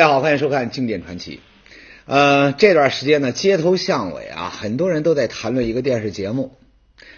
[0.00, 1.40] 大家好，欢迎收看《经典传奇》。
[2.06, 6.52] 呃，这段时间呢，街头巷尾啊，很多人都在谈论一个电视节目，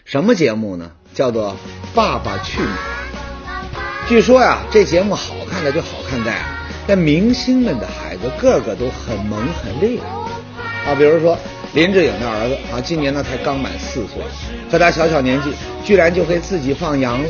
[0.05, 0.91] 什么节目呢？
[1.15, 1.53] 叫做
[1.95, 4.07] 《爸爸去哪儿》。
[4.09, 10.97] 据说呀，这节目好看的就好看在啊，那明星们的孩子个个都很萌很厉害啊。
[10.97, 11.39] 比如说
[11.75, 14.21] 林志颖的儿子啊，今年呢才刚满四岁，
[14.69, 15.53] 可他小小年纪
[15.85, 17.29] 居然就会自己放羊了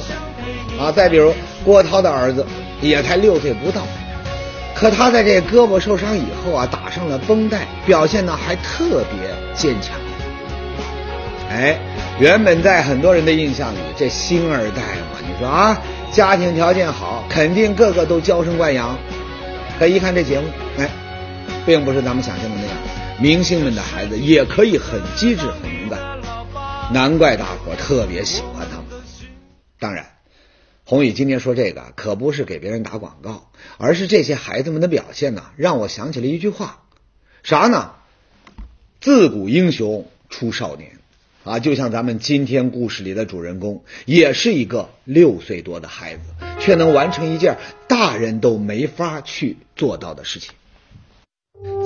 [0.81, 0.91] 啊。
[0.91, 2.43] 再比如郭涛的儿子
[2.81, 3.87] 也才六岁不到。
[4.83, 9.95] 可他在这胳膊受伤以后啊，打上了绷带，表现呢还特别坚强。
[11.49, 11.79] 哎，
[12.19, 18.99] 原本在很多人的印象里，这星二代嘛，你说啊，家庭条件好，肯定个个都娇生惯养。
[19.79, 20.91] 可一看这节目，哎，
[21.65, 22.77] 并不是咱们想象的那样，
[23.21, 26.01] 明星们的孩子也可以很机智、很勇敢，
[26.93, 29.01] 难怪大伙特别喜欢他们。
[29.79, 30.12] 当然。
[30.93, 36.83] 宏宇今天说这个可不是给别人打广告，而是这些孩子们的表现呢，让我想起了一句话，
[37.43, 37.93] 啥呢？
[39.01, 40.91] 自古英雄出少年
[41.45, 41.61] 啊！
[41.61, 46.25] 就像咱们今天故事里的主人公，也是一个六岁多的孩子，
[46.61, 47.57] 却能完成一件
[47.89, 50.53] 大人都没法去做到的事情。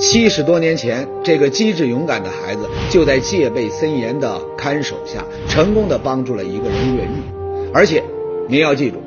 [0.01, 8.03] 七十多年前，这个机智勇敢的孩子就在戒备森严的看守下，成功的帮助了一个人越狱，而且。
[8.49, 9.03] 您要记住，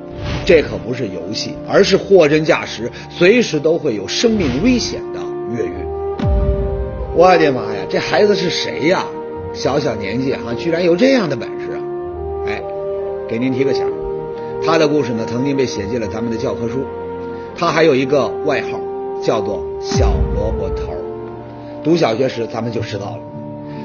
[0.46, 5.20] 这可不是游戏，而是货真价实，随时都会有生命危险的
[5.56, 5.74] 越狱。
[7.16, 9.06] 我的妈呀，这孩子是谁呀？
[9.54, 11.82] 小小年纪哈，居然有这样的本事啊！
[12.48, 12.62] 哎，
[13.28, 13.84] 给您提个醒，
[14.64, 16.86] 他的故事呢，曾经被写进了咱们的教科书。
[17.58, 18.80] 他还有一个外号，
[19.24, 20.94] 叫做小萝卜头。
[21.84, 23.20] 读小学时，咱们就知道了，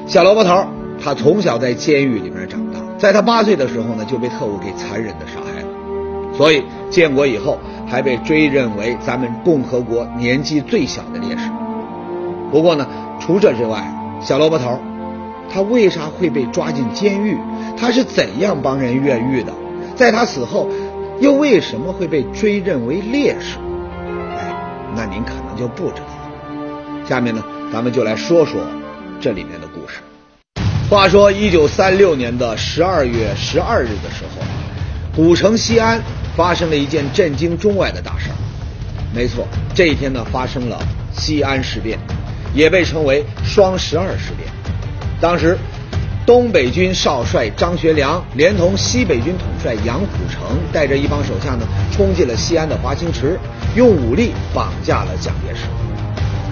[0.07, 0.67] 小萝卜头，
[1.03, 2.79] 他从小在监狱里面长大。
[2.99, 5.64] 在他八岁的时候呢，就被特务给残忍的杀害了，
[6.37, 11.51] 所以建国以后还被追认为咱们共和国年纪最小的烈士。
[12.51, 12.87] 不过呢，
[13.21, 13.83] 除这之外，
[14.21, 14.79] 小萝卜头
[15.53, 17.39] 他为啥会被抓进监狱？
[17.77, 19.53] 他是怎样帮人越狱的？
[19.95, 20.69] 在他死后，
[21.21, 23.59] 又为什么会被追认为烈士？
[24.37, 24.55] 哎，
[24.97, 27.07] 那您可能就不知道了。
[27.07, 28.63] 下面呢，咱们就来说说
[29.21, 30.01] 这里面的故事。
[30.89, 34.43] 话说，一九三六年的十二月十二日的时候，
[35.15, 36.01] 古城西安
[36.37, 38.37] 发生了一件震惊中外的大事儿。
[39.15, 40.79] 没错，这一天呢，发生了
[41.13, 41.99] 西安事变，
[42.55, 44.49] 也被称为双十二事变。
[45.21, 45.57] 当时，
[46.27, 53.39] 东北军少帅张学良连同西北军统帅杨虎城，带着一帮手下呢，冲进了西安的华清池，
[53.77, 55.63] 用武力绑架了蒋介石。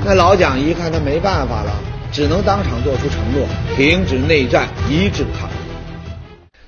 [0.04, 1.72] 那老蒋一看他没办法了。
[2.12, 5.54] 只能当场做出承诺，停止内战，一致抗日。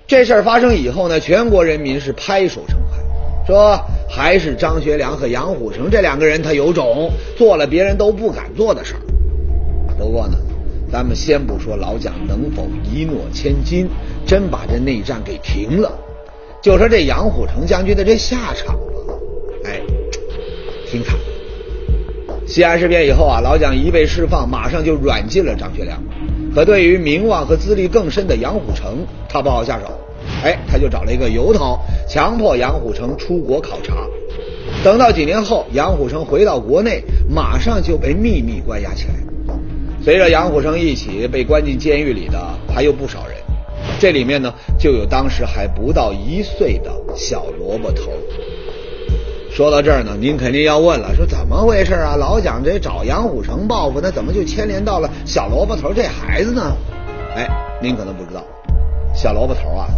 [0.06, 2.98] 这事儿发生以后呢，全国人民是拍手称快，
[3.46, 3.78] 说
[4.08, 9.00] 还是张学良和杨虎城这两个人他有种，做了别人都不敢做的事儿。
[9.98, 10.36] 不过呢，
[10.90, 13.88] 咱们先不说老蒋能否一诺千金，
[14.26, 15.92] 真把这内战给停了，
[16.62, 19.14] 就说这杨虎城将军的这下场吧，
[19.64, 19.80] 哎，
[20.86, 21.16] 挺惨。
[22.46, 26.02] 西安事变以后啊，老蒋一被释放，马上就软禁了张学良。
[26.54, 29.86] 可对于名望和资历更深的杨虎城，他不好下手。
[30.44, 33.94] 哎，他就找了一个由头，强迫杨虎城出国考察。
[34.84, 39.14] 等到几年后，杨虎城回到国内，马上就被秘密关押起来。
[40.02, 42.38] 随着杨虎城一起被关进监狱里的
[42.68, 43.36] 还有不少人，
[43.98, 48.12] 这里面呢就有当时还不到一岁的小萝卜头。
[49.50, 52.16] 说到这儿呢，您肯定要问了，说怎么回事啊？
[52.16, 56.76] 老蒋这找杨虎城报复，那怎么就牵连到了小萝卜头这孩子呢？
[57.34, 57.48] 哎，
[57.80, 58.44] 您可能不知道，
[59.14, 59.88] 小萝卜头啊，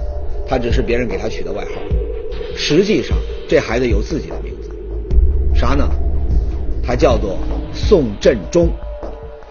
[0.46, 1.80] 他只是别人给他取的外号，
[2.56, 3.16] 实际上
[3.48, 4.70] 这孩子有自己的名字，
[5.54, 5.88] 啥呢？
[6.82, 7.38] 他叫做
[7.72, 8.68] 宋振中。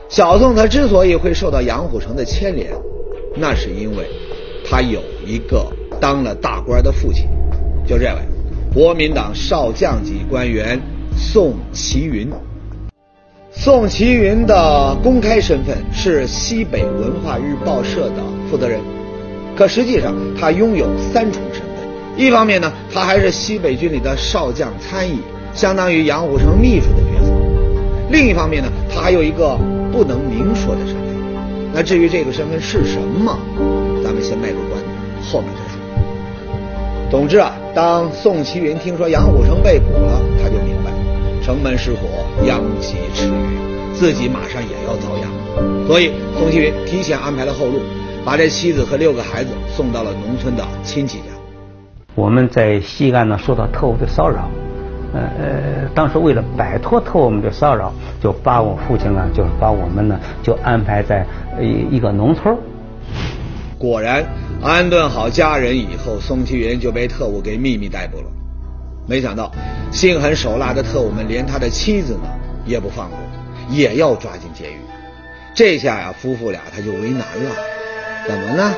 [0.08, 2.72] 小宋他之所以会受到杨虎城的牵连，
[3.36, 4.06] 那是因为
[4.64, 5.66] 他有一个
[6.00, 7.28] 当了大官的父亲，
[7.86, 8.22] 就这位。
[8.74, 10.80] 国民党少将级官员
[11.18, 12.30] 宋其云，
[13.50, 18.80] 宋其云的公开身份是西北文化日报社的负责人，
[19.56, 21.70] 可实际上他拥有三重身份：
[22.18, 25.20] 一方面呢，他还是西北军里的少将参议，
[25.54, 27.32] 相当于杨虎城秘书的角色；
[28.12, 29.58] 另一方面呢，他还有一个
[29.92, 31.06] 不能明说的身份。
[31.74, 33.38] 那至于这个身份是什么，
[34.04, 34.86] 咱们先卖个关子，
[35.32, 35.80] 后面再说。
[37.12, 40.92] 总之啊，当宋其云听说杨虎城被捕了，他就明白
[41.44, 42.00] 城门失火，
[42.46, 45.88] 殃及池鱼，自己马上也要遭殃。
[45.88, 47.80] 所以宋其云提前安排了后路，
[48.26, 51.26] 把这妻子和六个孩子送到了农村的亲戚家。
[52.16, 54.50] 我们在西安呢受到特务的骚扰，
[55.14, 61.24] 呃呃，当时为了摆脱特务们的骚扰，就把我父亲呢，就是把我们呢，就安排在
[61.62, 62.58] 一一个农村。
[63.78, 64.26] 果然，
[64.64, 68.26] 安顿好家人以后，宋其云就被特务给秘密逮捕了。
[69.08, 69.52] 没想到，
[69.92, 72.30] 心狠手辣的特务们连他的妻子呢
[72.66, 73.20] 也不放过，
[73.70, 74.78] 也要抓进监狱。
[75.54, 77.75] 这下呀，夫妇俩他就为难了。
[78.28, 78.74] 怎么呢？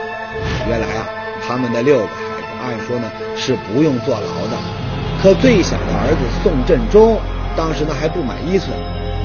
[0.68, 1.10] 原来啊，
[1.42, 4.58] 他们的六个孩子，按说呢是不用坐牢的，
[5.22, 7.18] 可最小的儿子宋振中，
[7.56, 8.70] 当时呢还不满一岁，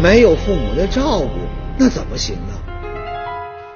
[0.00, 1.28] 没有父母的照顾，
[1.76, 2.54] 那怎么行呢？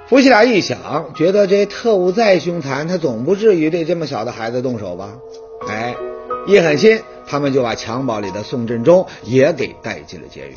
[0.09, 0.79] 夫妻俩一想，
[1.17, 5.15] 觉得这特务再凶残，他总不至于对这么小的孩子动手吧？
[5.69, 5.97] 哎，
[6.47, 10.55] 一狠心，他们就把襁褓里的宋振中也给带进了监狱。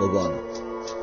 [0.00, 0.34] 不过呢，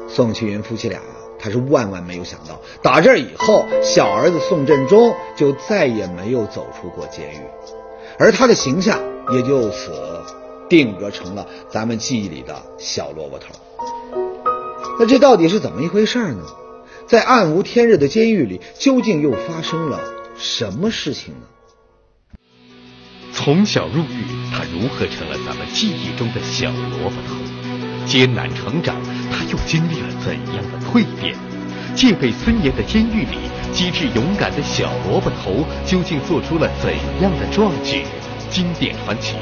[0.10, 1.00] 宋庆云夫妻俩
[1.40, 7.42] 他是万万没有想到，打这以后，小儿子宋振中就再也没有走出过监狱，
[8.18, 9.00] 而他的形象
[9.34, 9.92] 也就此
[10.70, 13.54] 定格成了咱们记忆里的小萝卜头。
[15.00, 16.44] 那这到底是怎么一回事呢？
[17.08, 20.00] 在暗无天日的监狱里，究竟又发生了
[20.38, 21.48] 什么事情呢？
[23.34, 27.59] 从小入狱，他如何成了咱们记忆中的小萝卜头？
[28.10, 28.96] 艰难成长，
[29.32, 31.36] 他又经历了怎样的蜕变？
[31.94, 33.38] 戒备森严的监狱里，
[33.72, 36.92] 机智勇敢的小萝卜头究竟做出了怎
[37.22, 38.04] 样的壮举？
[38.50, 39.36] 经典传奇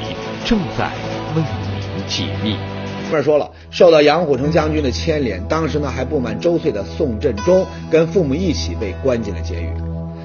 [0.44, 0.90] 正在
[1.34, 2.56] 为您解密。
[3.04, 9.72] 前面说了，受到杨虎城将军的牵连，当时呢还不满周岁的宋振中跟父母一起被关进了监狱。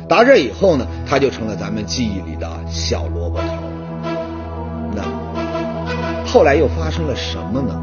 [0.10, 3.46] 打这以后呢，他就成了咱们记忆里的小萝卜头。
[4.94, 5.04] 那
[6.26, 7.82] 后来又发生了什么呢？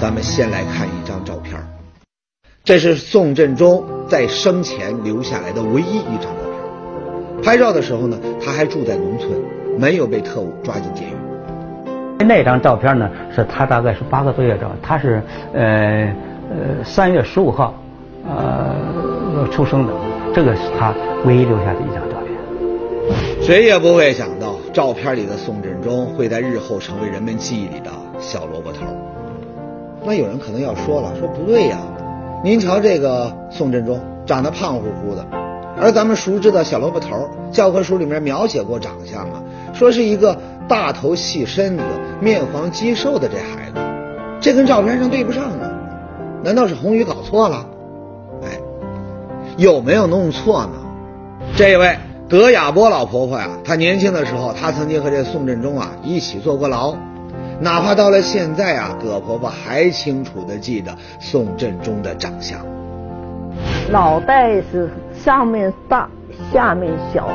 [0.00, 1.60] 咱们先来看一张照片，
[2.64, 7.42] 这是宋振中在生前留下来的唯一一张照片。
[7.44, 9.30] 拍照的时候呢，他还住在农村，
[9.78, 12.24] 没有被特务抓进监狱。
[12.24, 15.62] 那张照片呢，是他大概是八个多月照，他是呃
[16.48, 17.74] 呃三月十五号
[18.26, 19.92] 呃出生的，
[20.34, 20.94] 这个是他
[21.26, 23.42] 唯一留下的一张照片。
[23.42, 28.86] 谁也不会想到，照片里的宋振中会在日后成为人们记忆里的小萝卜头。
[30.04, 31.78] 那有人可能要说了，说不对呀，
[32.42, 35.26] 您瞧这个宋振中长得胖乎乎的，
[35.80, 39.42] 而咱们熟知的小萝卜头，教科书里面描写过长相啊，
[39.72, 40.36] 说是一个。
[40.68, 41.82] 大头细身子、
[42.20, 43.80] 面黄肌瘦的这孩子，
[44.40, 45.68] 这跟照片上对不上啊！
[46.44, 47.66] 难道是红宇搞错了？
[48.44, 48.50] 哎，
[49.56, 50.72] 有没有弄错呢？
[51.56, 51.98] 这位
[52.28, 56.94] 德亚波老婆婆呀，她年轻的时候，她曾经和这宋振中啊一起坐过牢。
[57.60, 62.58] 哪怕到了现在啊，葛婆婆还清楚的记得宋振中的长相。
[63.90, 66.08] 脑袋是上面大，
[66.50, 67.28] 下面小，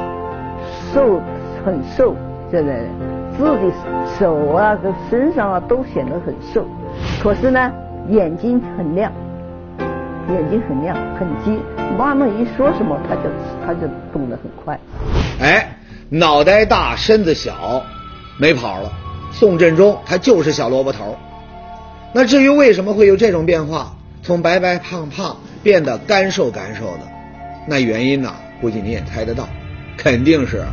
[0.92, 1.22] 瘦，
[1.64, 2.16] 很瘦，
[2.52, 2.90] 这个人。
[3.38, 3.72] 自己
[4.18, 6.66] 手啊，跟身上啊都显得很瘦，
[7.22, 7.72] 可是呢，
[8.10, 9.12] 眼睛很亮，
[10.30, 11.60] 眼睛很亮，很急。
[11.98, 13.24] 妈妈一说什么，他就
[13.66, 13.82] 他就
[14.14, 14.80] 动得很快。
[15.42, 15.78] 哎，
[16.10, 17.84] 脑袋大，身子小，
[18.40, 18.90] 没跑了。
[19.38, 21.14] 宋振中他就是小萝卜头。
[22.14, 23.94] 那至于为什么会有这种变化，
[24.24, 27.02] 从白白胖胖变得干瘦干瘦的，
[27.68, 29.46] 那原因呢，估计你也猜得到，
[29.98, 30.64] 肯定是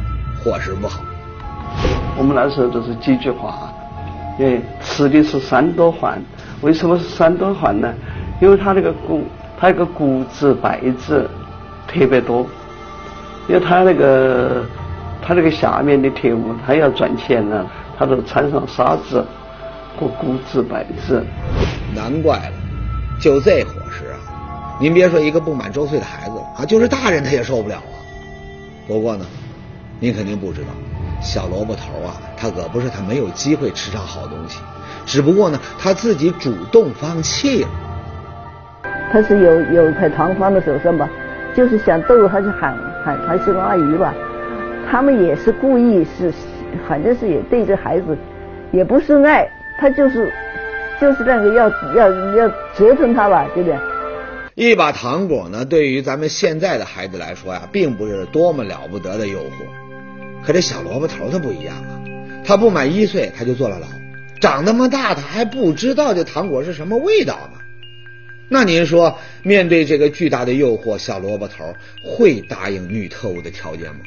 [0.45, 1.01] 伙食不好。
[2.17, 3.73] 我们那时候都是几句话，
[4.39, 6.23] 因为吃的是三多饭，
[6.61, 7.93] 为什么是三多饭呢？
[8.41, 9.25] 因为他那个谷，
[9.59, 11.29] 他那个谷子、败子
[11.89, 12.47] 特别多，
[13.49, 14.65] 因为他那个
[15.21, 17.67] 他那个下面的铁木，他要赚钱呢，
[17.99, 19.25] 他都掺上沙子
[19.99, 21.25] 和谷子、败子。
[21.95, 22.53] 难怪了，
[23.21, 24.19] 就这伙食啊！
[24.81, 27.97] 您别说一个不满周岁的孩子啊，就是大人他也受不了啊。
[28.89, 29.25] 不过呢，
[30.01, 30.69] 您肯定不知道。
[31.21, 34.59] 小萝卜头啊，他可不是他没有机会吃上好东西，
[35.07, 37.69] 只不过呢，他自己主动放弃了。
[39.13, 41.09] 他是有有块糖放在手上吧，
[41.55, 44.13] 就是想逗他，就喊喊他是个阿姨吧。
[44.91, 46.33] 他们也是故意是，
[46.89, 48.17] 反正是也对这孩子，
[48.73, 49.49] 也不是爱，
[49.79, 50.33] 他就是
[51.01, 53.79] 就是那个要要要折腾他吧，对不对？
[54.55, 60.45] 一把糖果呢，对于咱们现在的孩子来说呀，并不是多么了不得的诱惑。
[60.45, 62.01] 可这小萝卜头他不一样啊，
[62.45, 63.87] 他不满一岁他就坐了牢，
[64.41, 67.59] 长那么大他还不知道这糖果是什么味道呢。
[68.49, 71.65] 那您说，面对这个巨大的诱惑，小萝卜头
[72.05, 74.01] 会答应女特务的条件吗？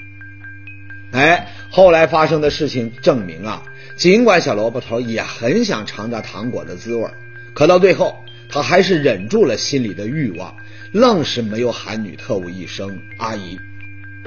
[1.15, 3.63] 哎，后来发生的事情证明啊，
[3.95, 7.07] 尽管小萝卜头也很想尝尝糖果的滋味，
[7.53, 8.17] 可到最后
[8.49, 10.53] 他还是忍住了心里的欲望，
[10.91, 13.57] 愣是没有喊女特务一声阿姨。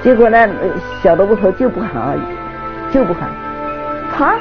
[0.03, 0.49] 结果呢，
[1.03, 3.31] 小萝卜头就不喊阿姨，就不喊。
[4.17, 4.39] 他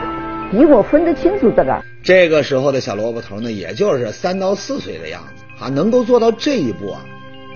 [0.49, 1.83] 比我分得清楚这个。
[2.01, 7.01] 这个时候的小萝卜头呢，也就是三到四岁的样子啊，能够做到这一步啊，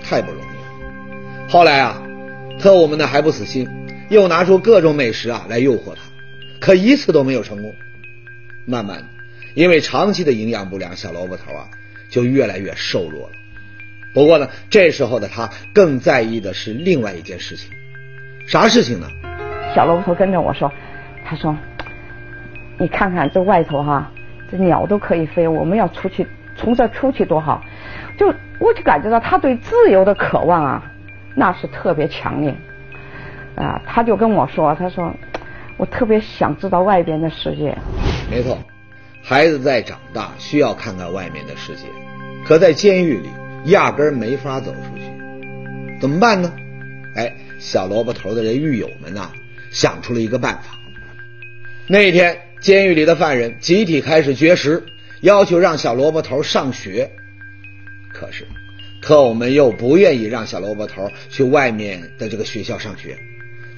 [0.04, 1.48] 太不容易了。
[1.48, 2.02] 后来啊，
[2.60, 3.66] 特务们呢还不死心，
[4.12, 6.02] 又拿出各种美食啊来诱惑他，
[6.60, 7.74] 可一次都没有成功。
[8.66, 9.04] 慢慢的，
[9.54, 11.68] 因为长期的营养不良，小萝卜头啊
[12.10, 13.30] 就越来越瘦弱了。
[14.14, 17.70] 不过呢，这时候的他更在意的是另外一件事情，
[18.46, 19.08] 啥事情呢？
[19.74, 20.70] 小萝卜头跟着我说
[21.24, 21.56] ：“他说，
[22.78, 24.12] 你看看这外头哈，
[24.50, 27.64] 这鸟都可以飞，我们要出去，从这出去多好。”
[28.18, 28.26] 就
[28.58, 30.92] 我就感觉到他对自由的渴望啊，
[31.34, 32.54] 那是特别强烈
[33.56, 33.80] 啊。
[33.86, 35.14] 他就跟我说：“他说，
[35.76, 37.76] 我特别想知道外边的世界。”
[38.30, 38.58] 没错，
[39.22, 41.86] 孩子在长大需要看看外面的世界，
[42.44, 43.28] 可在监狱里。
[43.66, 45.04] 压根儿没法走出去，
[46.00, 46.52] 怎么办呢？
[47.14, 49.30] 哎，小萝卜头的这狱友们呐，
[49.70, 50.76] 想出了一个办法。
[51.86, 54.82] 那天，监狱里的犯人集体开始绝食，
[55.20, 57.08] 要求让小萝卜头上学。
[58.12, 58.48] 可是，
[59.00, 63.16] 特务们又不愿意让小萝卜头去外面的这个学校上学。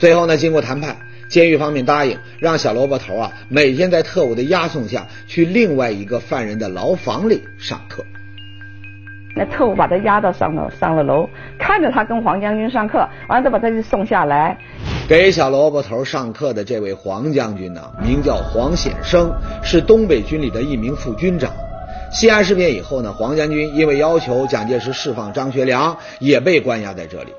[0.04, 0.98] 最后呢，经过谈判，
[1.30, 8.04] 监狱方面答应让小萝卜头啊每天在特务的押送下去另外一个犯人的牢房里上课。
[9.34, 11.26] 那特务把他押到上楼，上了楼，
[11.58, 14.58] 看着他跟黄将军上课，完了再把他就送下来。
[15.08, 19.32] 给小萝卜头上课的这位黄将军呢，名叫黄显生，
[19.62, 21.50] 是东北军里的一名副军长。
[22.12, 27.32] 西安事变以后呢，黄将军因为要求蒋介石释放张学良，也被关押在这里。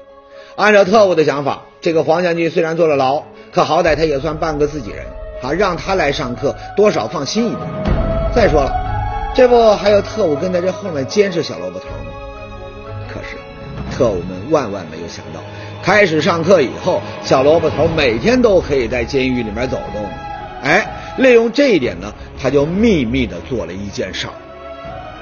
[0.56, 3.22] 按照特务的想法，这个黄将军虽然坐了牢，
[3.52, 5.06] 可好歹他也算半个自己人
[5.44, 7.62] 啊，让他来上课，多少放心一点。
[8.34, 8.74] 再说了。
[9.36, 12.14] 这不还有特务跟在这后面监视小萝卜头吗？
[13.14, 13.36] 可是
[13.94, 15.42] 特务们万万没有想到，
[15.84, 20.06] 开始上课以后，小萝卜头每天都可以在监狱里面走动。
[20.64, 24.34] 哎，利用这一点呢，他就秘密的做了一件事儿，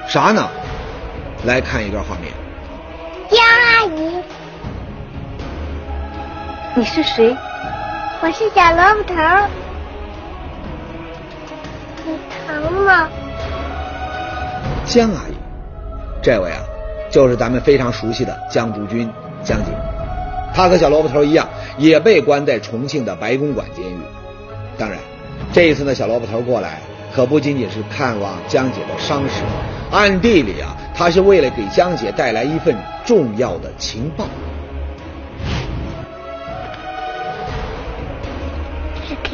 [0.08, 0.48] 啥呢？
[1.44, 2.32] 来看一段画面。
[6.76, 7.36] 你是谁？
[8.20, 9.14] 我是小萝卜头。
[12.04, 13.08] 你疼吗？
[14.84, 15.34] 江阿姨，
[16.20, 16.58] 这位啊，
[17.12, 19.08] 就是咱们非常熟悉的江竹君
[19.44, 19.70] 江姐。
[20.52, 23.98] 她和小萝卜头一样，也被关在重庆的白公馆监狱。
[24.76, 24.98] 当然，
[25.52, 26.80] 这一次呢，小萝卜头过来
[27.14, 29.44] 可不仅仅是看望江姐的伤势，
[29.92, 34.26] 暗地里啊，他是为了给江姐带来一份重要的情报。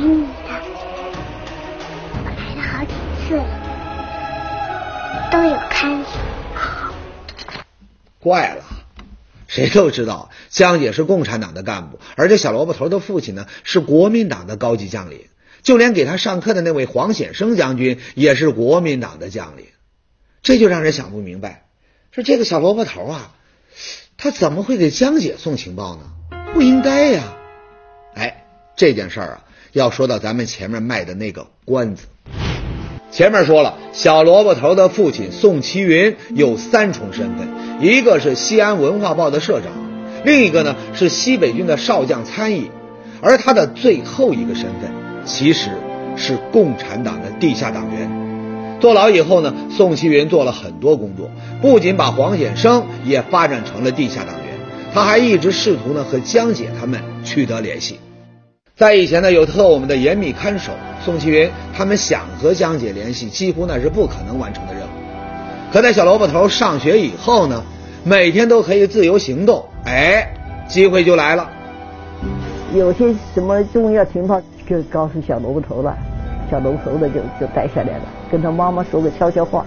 [0.00, 0.30] 这是给你的，
[2.14, 2.92] 我来了好几
[3.28, 3.44] 次了。
[5.30, 6.08] 都有看守。
[8.18, 8.64] 怪了，
[9.46, 15.26] 谁都知道江姐是共产党的干部，而这小萝卜头的父亲呢是国民党的高级将领，
[15.62, 19.66] 就连给他上课的那位黄显生将军也是国民党的将领，
[20.42, 21.66] 这就让人想不明白，
[22.10, 23.34] 说这个小萝卜头啊，
[24.16, 26.04] 他怎么会给江姐送情报呢？
[26.54, 27.34] 不应该呀！
[28.14, 32.06] 哎，这件事儿啊，要说到咱们前面卖的那个关子。
[33.12, 37.48] 前面说了，小萝卜头的父亲宋其云有三重身份，
[37.80, 39.72] 一个是西安文化报的社长，
[40.24, 42.70] 另一个呢是西北军的少将参议，
[43.20, 44.92] 而他的最后一个身份
[45.24, 45.70] 其实
[46.16, 48.78] 是共产党的地下党员。
[48.80, 54.56] 坐牢以后呢，宋其云做了很多工作，不仅把黄显生也发展成了地下党员，
[54.94, 57.98] 他还一直试图呢和江姐他们取得联系。
[58.80, 60.72] 在以前呢，有特务们的严密看守，
[61.04, 64.86] 宋其云他们想和江姐联系，几乎那是不可能完成的任务。
[65.70, 67.62] 可在小萝卜头上学以后呢，
[68.04, 70.26] 每天都可以自由行动，哎，
[70.66, 71.46] 机会就来了。
[72.72, 75.94] 有些什么重要情报就告诉小萝卜头了，
[76.50, 79.62] 小萝卜头的就就带下来了，跟他妈妈说个悄悄话，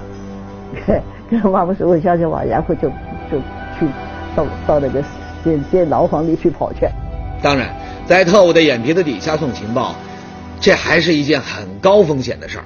[1.30, 2.90] 跟他妈妈说个悄悄话，然后就
[3.32, 3.38] 就
[3.78, 3.86] 去
[4.36, 5.04] 到到那个
[5.44, 6.88] 监监牢房里去跑去。
[7.44, 7.76] 当然。
[8.06, 9.96] 在特务的眼皮子底下送情报，
[10.60, 12.66] 这还是一件很高风险的事儿，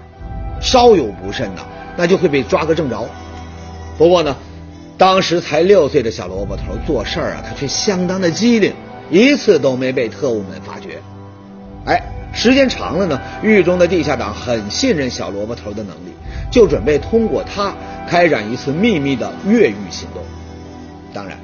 [0.59, 1.61] 稍有不慎呢，
[1.95, 3.07] 那就会被抓个正着。
[3.99, 4.35] 不过呢，
[4.97, 8.73] 当时才六岁的小萝卜头做事儿啊，他却相当的机灵，
[9.11, 10.97] 一次都没被特务们发觉。
[11.85, 12.01] 哎，
[12.33, 16.13] 时间长了呢，狱中的地下党很信任小萝卜头的能力，
[16.49, 17.75] 就准备通过他
[18.09, 20.23] 开展一次秘密的越狱行动。
[21.13, 21.37] 当然。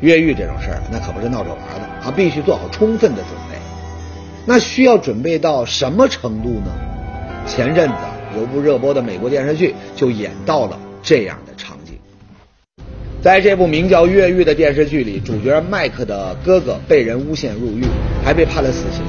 [0.00, 2.12] 越狱这种事儿，那可不是闹着玩的啊！
[2.14, 3.58] 必须做好充分的准备。
[4.46, 6.72] 那需要准备到什么程度呢？
[7.46, 7.94] 前阵子
[8.36, 11.94] 有部热播的美国电视剧就演到了这样的场景。
[13.22, 17.84] 在这部名叫《越狱》的电视剧里，主角麦克的哥哥被人诬陷入狱，
[18.24, 19.02] 还被判了死刑。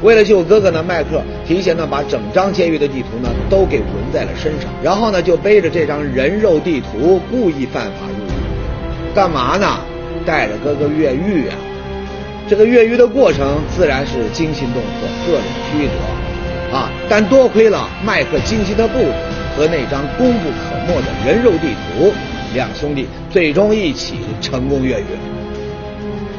[0.00, 9.80] 为了救哥哥呢，麦克提前呢把整张监狱的地图呢都给纹在了身上，然后呢就背着这张人肉地图故意犯法入狱，干嘛呢？
[10.24, 11.56] 带着哥哥越狱啊！
[12.48, 16.90] 这个越狱的过程自然是惊心动魄，各种曲折啊！
[17.08, 19.12] 但多亏了麦克精心的布置
[19.56, 22.12] 和那张功不可没的人肉地图，
[22.54, 25.04] 两兄弟最终一起成功越狱。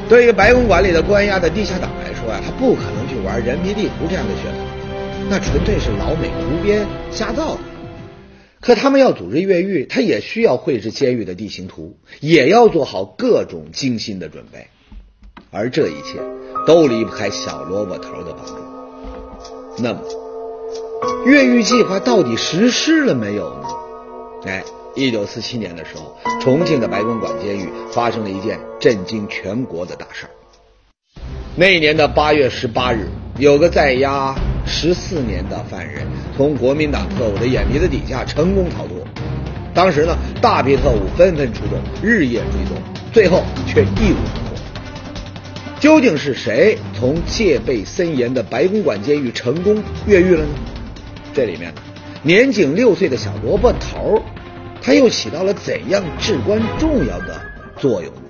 [0.08, 4.58] 对于白公馆里的关押的地下党来说啊，他不可能去玩人皮地图这样的噱头，
[5.30, 7.60] 那纯粹是老美胡编瞎造的。
[8.62, 14.68] 可他们要组织越狱，他也需要绘制监狱的地形图，也要做好各种精心的准备，
[15.50, 16.20] 而这一切
[16.68, 18.56] 都离不开小萝卜头的帮助。
[19.78, 20.02] 那么，
[21.26, 23.68] 越狱计划到底实施了没有呢？
[24.46, 24.64] 哎，
[24.94, 30.32] 一九四七年的时候，重庆的白公馆监狱发生了一件震惊全国的大事儿。
[31.56, 34.36] 那一年的八月十八日，有个在押
[34.70, 36.08] 十四年的犯人
[36.38, 38.96] 从国民党特务的眼皮子底下成功逃脱。
[39.74, 42.78] 当时呢，大批特务纷纷出动，日夜追踪，
[43.12, 44.56] 最后却一无所获。
[45.80, 50.50] 究竟是谁从戒备森严的白公馆监狱成功越狱了呢？
[51.34, 51.74] 这里面，
[52.22, 54.22] 年仅六岁的小萝卜头，
[54.82, 57.42] 他又起到了怎样至关重要的
[57.78, 58.22] 作用呢？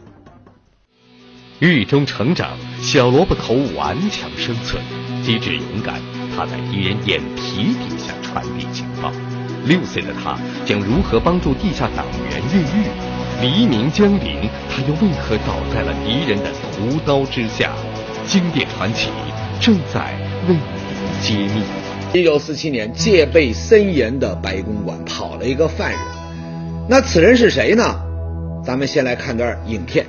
[1.59, 4.81] 狱中成长，小萝卜头顽强生存，
[5.23, 6.18] 机智勇敢。
[6.39, 9.11] 他在敌人眼皮底下传递情报。
[9.65, 12.87] 六岁的他将如何帮助地下党员越狱？
[13.41, 17.73] 黎明将临，他又为何倒在了敌人的屠刀之下？
[18.25, 19.09] 经典传奇
[19.59, 20.15] 正在
[20.47, 21.61] 为您揭秘。
[22.13, 25.99] 一九四七年，戒备森严的白公馆跑了一个犯人，
[26.87, 27.83] 那此人是谁呢？
[28.63, 30.05] 咱们先来看段影片。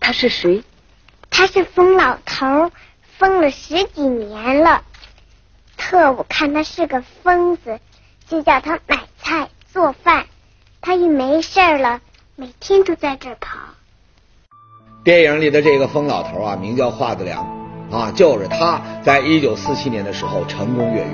[0.00, 0.62] 他是谁？
[1.36, 2.72] 他是疯老头，
[3.18, 4.84] 疯了十几年了。
[5.76, 7.78] 特务看他是个疯子，
[8.26, 10.24] 就叫他买菜做饭。
[10.80, 12.00] 他一没事了，
[12.36, 13.58] 每天都在这儿跑。
[15.04, 17.46] 电影里的这个疯老头啊，名叫华子良
[17.92, 21.10] 啊，就是他在一九四七年的时候成功越狱。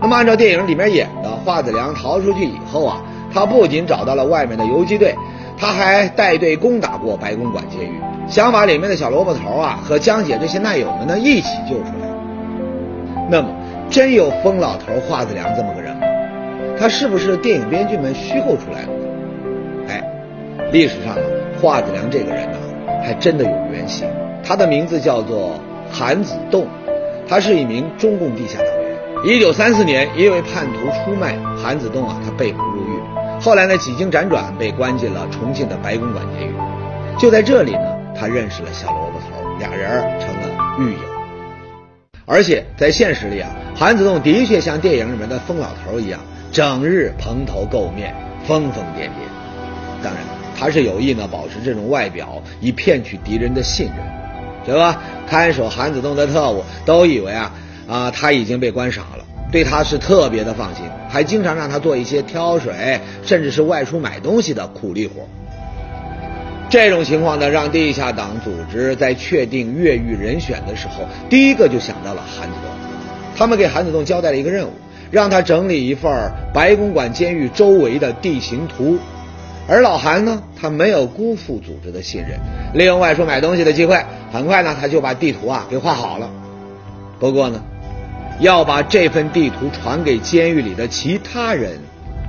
[0.00, 5.14] 那么按照电影里面演的，华子良逃出去以后啊，他不仅找到了外面的游击队。
[5.56, 12.08] 他还带队攻打过白公馆监狱，想把里面的小萝卜头啊和江姐这些难友们呢一起救出来。
[13.30, 13.48] 那么，
[13.88, 16.02] 真有疯老头华子良这么个人吗？
[16.78, 18.88] 他是不是电影编剧们虚构出来的？
[19.88, 20.02] 哎，
[20.72, 21.20] 历史上啊，
[21.62, 22.58] 华子良这个人呢，
[23.02, 24.06] 还真的有原型。
[24.42, 25.58] 他的名字叫做
[25.90, 26.66] 韩子栋，
[27.28, 28.94] 他是一名中共地下党员。
[29.24, 32.93] 一九三四年，因为叛徒出卖韩子栋啊，他被捕入狱。
[33.44, 36.54] 后来呢，几经辗转被关进了重庆的白公馆监狱。
[37.18, 41.00] 就在这里呢，他认识了小萝卜头，俩人成了狱友。
[42.24, 46.18] 而且在现实里啊，韩子栋的确像电影里面的疯老头一样，
[46.50, 48.14] 整日蓬头垢面、
[48.46, 49.28] 疯疯癫癫。
[50.02, 50.22] 当然，
[50.58, 53.96] 他是有意呢保持这种外表，以骗取敌人的信任，
[54.64, 55.02] 对吧？
[55.28, 57.52] 看守韩子栋的特务都以为啊
[57.86, 59.23] 啊他已经被关傻了。
[59.52, 65.28] 对他是特别的放心，还经常让他做一些挑水，甚至是外出买东西的苦力活。
[66.68, 72.70] 这种情况呢，让地下党组织在确定越狱人选的时候，第一个就想到了韩子栋。
[73.36, 74.72] 他们给韩子栋交代了一个任务，
[75.12, 78.98] 让他整理一份白公馆监狱周围的地形图。
[79.68, 82.40] 而老韩呢，他没有辜负组织的信任，
[82.74, 86.28] 利用外出买东西的机会，很快呢，他就把地图啊给画好了。
[87.20, 87.62] 不过呢。
[88.40, 91.78] 要把这份地图传给监狱里的其他人，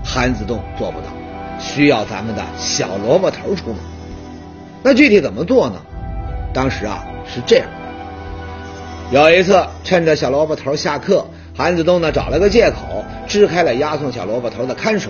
[0.04, 1.08] 韩子栋做不到，
[1.60, 3.80] 需要咱们的小萝卜头出马。
[4.84, 5.82] 那具体怎么做呢？
[6.54, 7.68] 当时啊是这样：
[9.12, 11.26] 有一次，趁着小萝卜头下课，
[11.58, 15.10] 韩子栋呢找了个借口支开了押送小萝卜头的看守，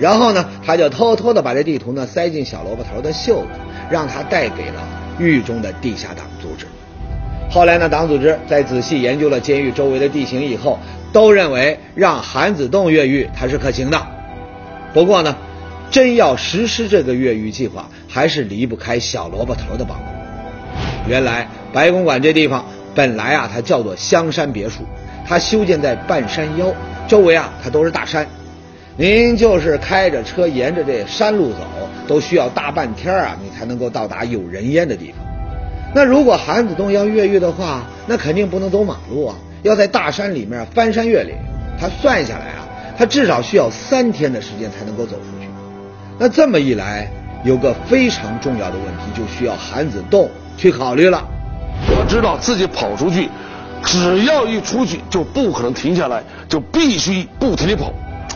[0.00, 3.48] 然后呢他就偷偷的把这地图呢塞进小萝卜头的袖子，
[3.90, 4.82] 让他带给了
[5.18, 6.26] 狱中的地下党。
[7.52, 10.78] 后来呢，党组织在仔细研究了监狱周围的地形以后，
[11.12, 14.00] 都认为让韩子栋越狱他是可行的。
[14.94, 15.36] 不过呢，
[15.90, 20.04] 真要实施这个越狱计划，还是离不开小萝卜头的帮助。
[21.06, 24.84] 原来白公馆这地方本来啊，它叫做香山别墅，
[25.28, 26.74] 它修建在半山腰，
[27.06, 28.26] 周围啊它都是大山。
[28.96, 31.58] 您就是开着车沿着这山路走，
[32.06, 35.31] 都需要大半天啊，你才能够到达有人烟的地方。
[35.94, 41.34] 那如果韩子栋要越狱的话，那肯定不能走马路啊，要在大山里面翻山越岭。
[41.78, 45.48] 他算下来啊，他至少需要三天的时间才能够走出去。
[46.18, 47.10] 那这么一来，
[47.44, 51.26] 有个非常重要的问题，就需要韩子栋去考虑了。
[51.88, 53.28] 我知道自己跑出去，
[53.82, 57.92] 只要一出去就不可能停下来，就必须不停地跑，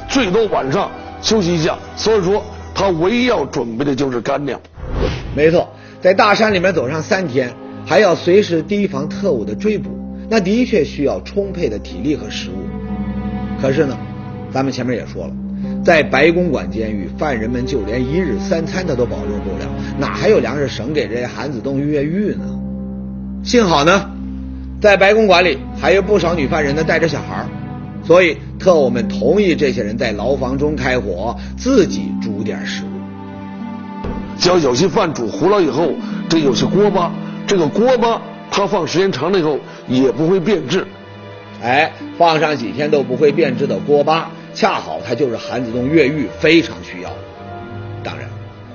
[0.09, 0.91] 最多晚上
[1.23, 1.79] 休息一下。
[1.97, 4.61] 所以说，他唯一要准备的就是干粮。
[5.37, 5.69] 没错，
[6.01, 7.51] 在大山里面走上三天，
[7.85, 9.91] 还要随时提防特务的追捕，
[10.29, 13.61] 那的确需要充沛的体力和食物。
[13.61, 13.97] 可是呢，
[14.53, 15.33] 咱们前面也说了，
[15.85, 22.45] 在白公馆监狱，犯人们就连一日三餐他都保证不了，哪还有粮食省给这些韩子栋越狱呢？
[23.43, 24.11] 幸好呢，
[24.81, 27.47] 在白公馆里还有不少女犯人呢带着小孩，
[28.05, 32.96] 所以特务们同意这些人在牢房中开火，自己煮点食物。
[34.39, 35.93] 只要有些饭煮糊了以后，
[36.29, 37.13] 这有些锅巴，
[37.47, 38.21] 这个锅巴
[38.51, 40.87] 它放时间长了以后也不会变质。
[41.63, 47.11] 哎，放上几天都不会变质的锅巴，恰好它就是韩子栋越狱非常需要。
[48.05, 48.29] 当然，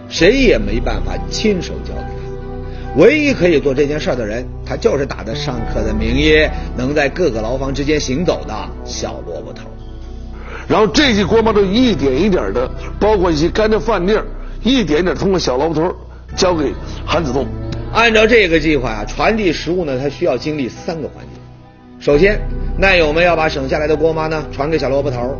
[0.10, 3.02] 谁也没办法亲手交给他。
[3.02, 6.45] 唯一可以做这件事的人，他就是打着上课的名义，
[6.76, 9.63] 能在各个牢房之间行走的小萝卜头。
[10.67, 12.69] 然后这些锅巴都一点一点的，
[13.00, 14.26] 包括一些干的饭粒儿，
[14.63, 15.95] 一点点通过小萝卜头
[16.36, 16.74] 交给
[17.06, 17.47] 韩子栋。
[17.93, 21.41] 按照这个计划啊，传递食物呢，它需要经历三个环节。
[22.00, 22.39] 首先，
[22.78, 25.36] 难友们要把省下来的锅巴呢传给小萝卜头，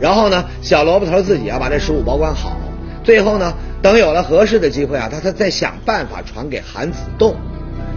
[0.00, 2.56] 然后呢，小萝卜头自己啊把这食物保管好，
[3.02, 3.54] 最后呢。
[3.82, 7.36] 等有了合适的机会啊，他他再想办法传给韩子栋。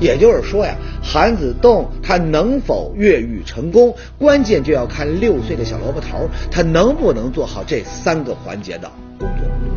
[0.01, 9.76] 也就是说呀，韩子栋他能否越狱成功，关键就要看六岁的小萝卜头他能不能做好这三个环节的工作。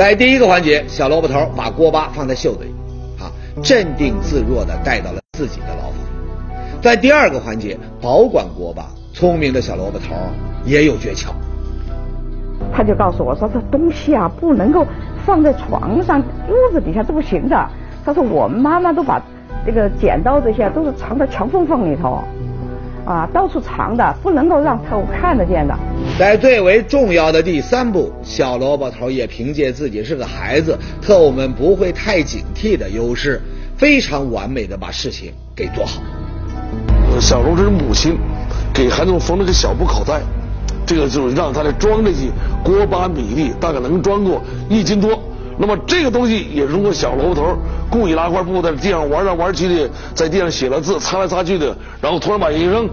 [0.00, 2.70] 在第一个环节，小萝卜头把锅巴放在袖子里，
[3.22, 3.28] 啊，
[3.62, 5.98] 镇定自若地带到了自己的牢房。
[6.80, 10.14] 在第二个环节，保管锅巴，聪明的小萝卜头
[10.64, 11.28] 也有诀窍。
[12.72, 14.86] 他就告诉我说：“这东西啊，不能够
[15.26, 17.68] 放在床上、桌子底下，这不行的。”
[18.02, 19.22] 他说：“我们妈妈都把
[19.66, 22.24] 这个剪刀这些都是藏在墙缝缝里头，
[23.04, 25.74] 啊，到处藏的，不能够让特务看得见的。”
[26.18, 33.40] 在最为重要的第三步，小萝卜头也凭借自己是个孩子，特务们不会太警惕的优势，
[33.76, 36.02] 非常完美的把事情给做好。
[37.20, 38.16] 小龙这是母亲
[38.72, 40.20] 给韩总缝了个小布口袋。
[40.86, 42.26] 这个就是让他来装这些
[42.64, 45.22] 锅巴米粒，大概能装过一斤多。
[45.56, 47.56] 那么这个东西也是通过小萝卜头
[47.90, 52.88] 故意拿块布在地上玩来玩去的，在地上写了字，擦来擦去的，然后突然把一扔，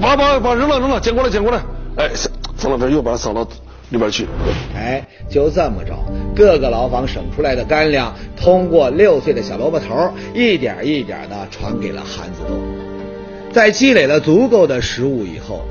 [0.00, 1.58] 把把把扔了扔了，捡过来捡过来，
[1.96, 2.10] 哎，
[2.56, 3.46] 冯老师又把他扫到
[3.90, 4.26] 里边去。
[4.74, 5.94] 哎，就这么着，
[6.34, 12.60] 各个牢房省出来的干粮，通过六岁的小萝卜头，一点一点的传给了韩子栋。
[13.52, 15.62] 在积累了足够的食物以后。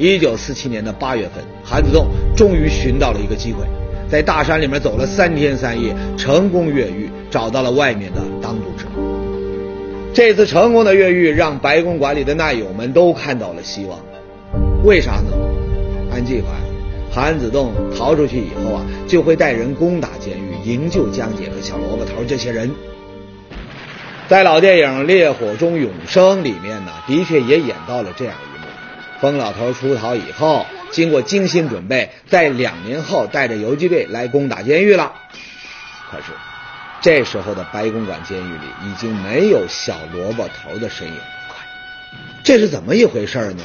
[0.00, 3.64] 一九四七年的八月份，韩子栋终于寻到了一个机会，
[4.08, 8.86] 在大山里面走了三天三夜，成功越狱，找到了外面的当督者。
[10.14, 14.00] 这次成功的越狱，让白宫馆里的难友们都看到了希望。
[14.82, 15.36] 为啥呢？
[16.10, 16.48] 按计划，
[17.12, 22.70] 韩子栋逃出去以后啊，就会带人攻打监狱，营救江姐和小萝卜头这些人。
[24.28, 28.66] 在老电影《烈火中永生》里面呢，的确也演到了这样一幕。
[29.20, 35.12] 疯老头出逃以后，经过精心准备，在两年后带着游击队来攻打监狱了。
[36.10, 36.32] 可是，
[37.00, 41.14] 这时候的白公馆监狱里已经没有小萝卜头的身影。
[42.42, 43.62] 这是怎么一回事呢？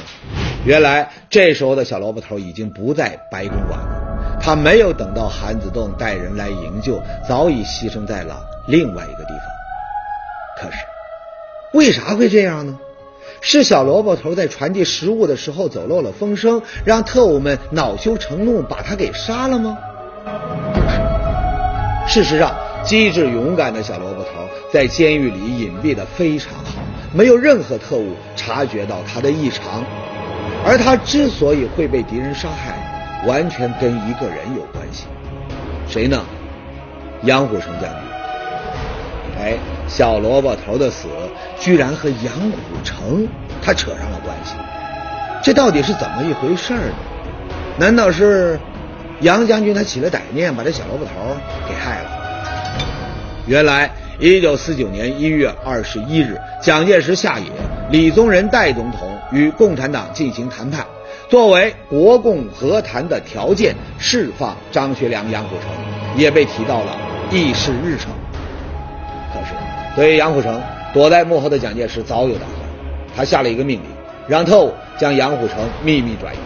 [0.64, 9.46] 原来这时候的小萝卜头已经不在白公馆了，他没有等到韩子栋带人来营救，早已牺牲在了另外一个地方。
[10.60, 10.76] 可是，
[11.72, 12.78] 为啥会这样呢？
[13.40, 19.78] 是小萝卜头在传递食物的时候走漏了风声，让特务们恼羞成怒，把他给杀了吗？
[20.72, 22.22] 不是。
[22.22, 24.28] 事实上，机智勇敢的小萝卜头
[24.72, 29.82] 在监狱里隐蔽的非常好，没有任何特务察觉到他的异常。
[30.66, 35.04] 而他之所以会被敌人杀害，完全跟一个人有关系。
[35.88, 36.22] 谁呢？
[37.22, 38.00] 杨虎城将军。
[39.40, 39.54] 哎，
[39.88, 41.08] 小萝卜头的死
[41.58, 43.26] 居然和杨虎城
[43.62, 44.54] 他扯上了关系，
[45.42, 46.94] 这到底是怎么一回事呢？
[47.78, 48.58] 难道是
[49.20, 51.10] 杨将军他起了歹念，把这小萝卜头
[51.68, 52.23] 给害了？
[53.46, 57.46] 原来，一九四九年一月二十一日，蒋介石下野，
[57.90, 60.86] 李宗仁代总统与共产党进行谈判，
[61.28, 65.68] 作为国共和谈的条件，释放张学良、杨虎城，
[66.16, 66.96] 也被提到了
[67.30, 68.10] 议事日程。
[69.34, 69.54] 可是
[69.94, 70.58] 对于杨虎城
[70.94, 72.60] 躲在幕后的蒋介石早有打算，
[73.14, 73.88] 他下了一个命令，
[74.26, 76.38] 让特务将杨虎城秘密转移。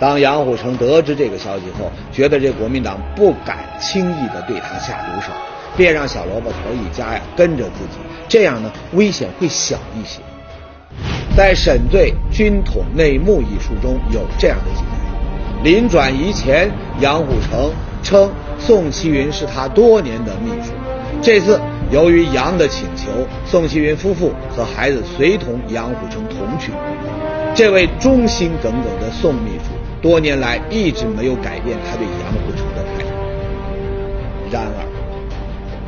[0.00, 5.30] 当杨虎城得知这个消息后，觉得这国民党不敢轻易的对他下毒手，
[5.76, 10.20] 便让小萝卜头一家呀跟着自己，这样呢危险会小一些。
[11.36, 17.70] 在《沈醉军统内幕》一书中有这样的记载：临转移前，杨虎城
[18.02, 20.72] 称宋其云是他多年的秘书。
[21.22, 21.60] 这次
[21.90, 23.10] 由于杨的请求，
[23.44, 26.72] 宋其云夫妇和孩子随同杨虎城同去。
[27.54, 29.79] 这位忠心耿耿的宋秘书。
[30.00, 33.10] 多年来一直没有改变他对杨虎城的态度。
[34.50, 34.86] 然而，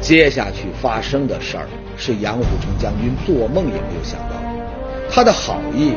[0.00, 4.42] 接下去发生的事儿是杨虎城将军做梦也没有想到的。
[5.10, 5.92] 他的好意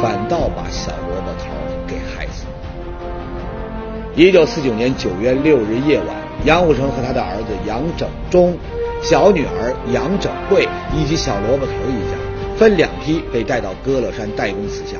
[0.00, 1.46] 反倒把小萝卜头
[1.86, 2.46] 给害死。
[4.14, 6.08] 一九四九年九月六日夜晚，
[6.44, 8.56] 杨虎城和他的儿子杨整忠、
[9.02, 12.16] 小女儿杨整贵以及小萝卜头一家
[12.56, 14.96] 分两批被带到歌乐山代公祠下。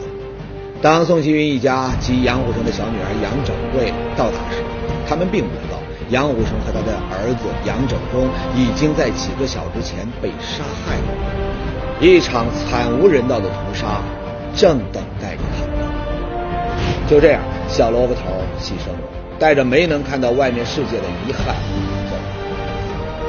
[0.81, 4.63] 当宋其云一家及杨虎城的小女儿杨整贵到达时，
[5.09, 5.77] 他们并不知道
[6.11, 11.99] 杨虎城和他的儿子杨整忠已经在几个小时前被杀害了。
[12.01, 14.01] 一场惨无人道的屠杀
[14.55, 15.75] 正等待着他们。
[17.11, 18.21] 就这样，小萝卜头
[18.61, 21.57] 牺牲了，带着没能看到外面世界的遗憾
[22.09, 22.15] 走。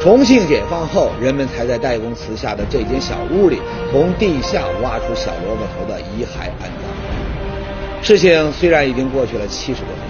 [0.03, 3.59] 重庆解放后，人们才在代公祠下的这间小屋里，
[3.91, 6.88] 从地下挖出小萝卜头的遗骸安葬。
[8.01, 10.03] 事情虽然已经过去了七十多年，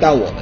[0.00, 0.34] 但我们，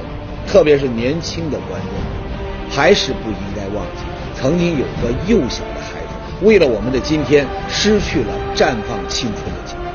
[0.46, 4.02] 特别是年轻的观众，还是不应该忘记，
[4.34, 9.85] 曾经有个幼小的孩子，为了我们的今天，失去了绽放青春的机会。